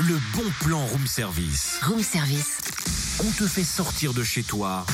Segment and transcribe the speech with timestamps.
[0.00, 1.78] le bon plan room service.
[1.82, 2.58] Room service.
[3.22, 4.86] On te fait sortir de chez toi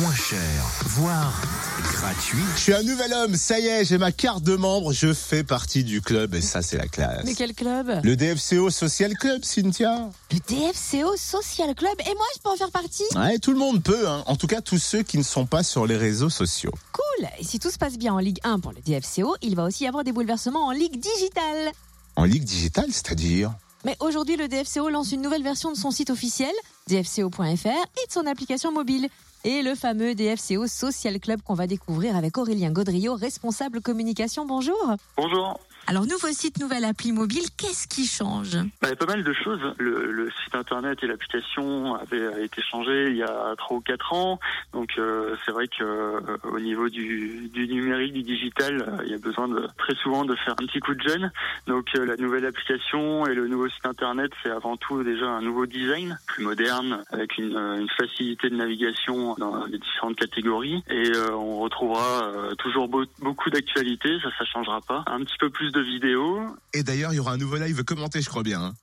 [0.00, 1.42] moins cher, voire
[1.82, 2.38] gratuit.
[2.56, 5.44] Je suis un nouvel homme, ça y est, j'ai ma carte de membre, je fais
[5.44, 7.24] partie du club et ça c'est la classe.
[7.24, 8.00] Mais quel club?
[8.02, 10.08] Le DFCO Social Club, Cynthia.
[10.32, 11.94] Le DFCO Social Club.
[12.00, 13.04] Et moi, je peux en faire partie?
[13.16, 14.24] Ouais, tout le monde peut, hein.
[14.26, 16.72] en tout cas tous ceux qui ne sont pas sur les réseaux sociaux.
[16.92, 17.28] Cool.
[17.38, 19.84] Et si tout se passe bien en Ligue 1 pour le DFCO, il va aussi
[19.84, 21.72] y avoir des bouleversements en Ligue digitale.
[22.16, 23.52] En ligue digitale, c'est-à-dire?
[24.00, 26.52] Aujourd'hui, le DFCO lance une nouvelle version de son site officiel,
[26.88, 29.08] dfco.fr, et de son application mobile.
[29.44, 34.44] Et le fameux DFCO Social Club qu'on va découvrir avec Aurélien Gaudriot, responsable communication.
[34.46, 34.96] Bonjour.
[35.16, 35.60] Bonjour.
[35.86, 38.56] Alors, nouveau site, nouvelle appli mobile, qu'est-ce qui change?
[38.82, 39.60] Bah, il y a pas mal de choses.
[39.78, 44.12] Le, le site internet et l'application avaient été changés il y a trois ou quatre
[44.12, 44.38] ans.
[44.74, 46.20] Donc euh, c'est vrai que euh,
[46.52, 50.26] au niveau du, du numérique, du digital, euh, il y a besoin de très souvent
[50.26, 51.32] de faire un petit coup de jeune.
[51.66, 55.40] Donc euh, la nouvelle application et le nouveau site internet, c'est avant tout déjà un
[55.40, 60.82] nouveau design, plus moderne, avec une, euh, une facilité de navigation dans les différentes catégories.
[60.90, 65.02] Et on retrouvera toujours beau- beaucoup d'actualités, ça ça changera pas.
[65.06, 66.40] Un petit peu plus vidéos
[66.74, 68.60] Et d'ailleurs, il y aura un nouveau live commenté, je crois bien.
[68.62, 68.74] hein.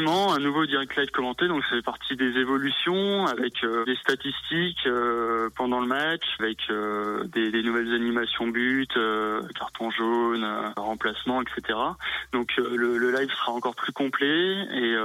[0.00, 3.96] Effectivement, un nouveau direct live commenté, donc ça fait partie des évolutions avec euh, des
[3.96, 8.86] statistiques euh, pendant le match, avec euh, des, des nouvelles animations buts,
[9.58, 11.78] carton jaune, remplacement, etc.
[12.32, 14.96] Donc le, le live sera encore plus complet et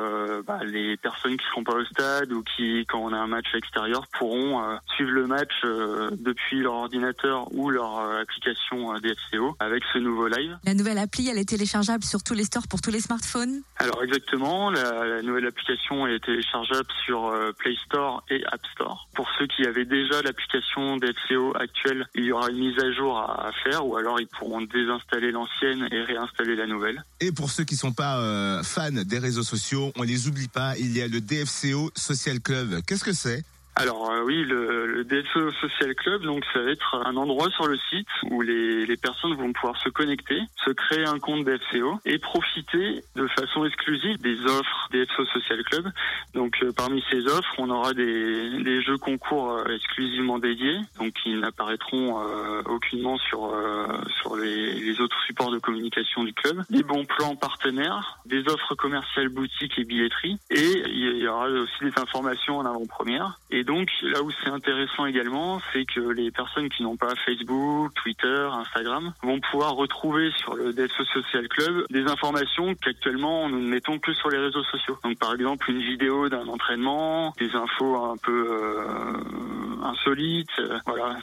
[0.47, 3.47] bah, les personnes qui seront pas au stade ou qui, quand on a un match
[3.51, 4.61] à l'extérieur, pourront
[4.95, 10.57] suivre le match depuis leur ordinateur ou leur application DFCO avec ce nouveau live.
[10.65, 13.61] La nouvelle appli, elle est téléchargeable sur tous les stores pour tous les smartphones?
[13.77, 19.07] Alors exactement, la, la nouvelle application est téléchargeable sur euh, Play Store et App Store.
[19.15, 23.17] Pour ceux qui avaient déjà l'application DFCO actuelle, il y aura une mise à jour
[23.17, 27.03] à, faire ou alors ils pourront désinstaller l'ancienne et réinstaller la nouvelle.
[27.19, 30.77] Et pour ceux qui sont pas euh, fans des réseaux sociaux, on les oublie pas,
[30.77, 32.81] il y a le DFCO Social Club.
[32.87, 33.43] Qu'est-ce que c'est?
[33.77, 37.67] Alors euh, oui, le, le DFCO Social Club, donc ça va être un endroit sur
[37.67, 41.99] le site où les, les personnes vont pouvoir se connecter, se créer un compte DFCO
[42.05, 45.91] et profiter de façon exclusive des offres DFCO Social Club.
[46.33, 51.13] Donc euh, parmi ces offres, on aura des, des jeux concours euh, exclusivement dédiés, donc
[51.13, 53.85] qui n'apparaîtront euh, aucunement sur euh,
[54.19, 58.75] sur les, les autres supports de communication du club, des bons plans partenaires, des offres
[58.75, 63.39] commerciales boutiques et billetterie, et il y aura aussi des informations en avant-première.
[63.51, 67.93] Et donc là où c'est intéressant également, c'est que les personnes qui n'ont pas Facebook,
[67.93, 73.67] Twitter, Instagram vont pouvoir retrouver sur le DFCO Social Club des informations qu'actuellement nous ne
[73.67, 74.97] mettons que sur les réseaux sociaux.
[75.03, 81.17] Donc par exemple une vidéo d'un entraînement, des infos un peu euh, insolites, euh, voilà.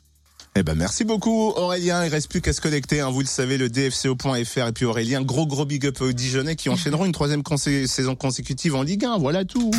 [0.55, 3.09] Eh ben merci beaucoup Aurélien, il reste plus qu'à se connecter, hein.
[3.09, 6.69] vous le savez, le DFCO.fr et puis Aurélien, gros gros big up aux Dijonais qui
[6.69, 9.71] enchaîneront une troisième consé- saison consécutive en Ligue 1, voilà tout.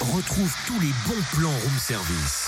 [0.00, 2.46] Retrouve tous les bons plans room service.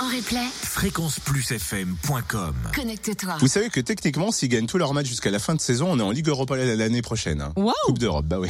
[0.00, 3.36] En replay, fréquenceplusfm.com connecte-toi.
[3.40, 5.98] Vous savez que techniquement, s'ils gagnent tous leurs matchs jusqu'à la fin de saison, on
[5.98, 7.42] est en Ligue Europa l'année prochaine.
[7.42, 7.52] hein.
[7.84, 8.48] Coupe d'Europe, bah oui.